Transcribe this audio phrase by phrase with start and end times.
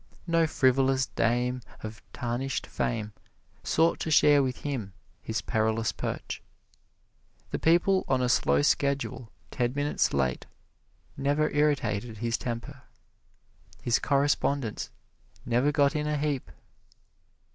[0.25, 3.13] No frivolous dame of tarnished fame
[3.63, 6.41] sought to share with him his perilous perch.
[7.51, 10.47] The people on a slow schedule, ten minutes late,
[11.15, 12.81] never irritated his temper.
[13.83, 14.89] His correspondence
[15.45, 16.49] never got in a heap.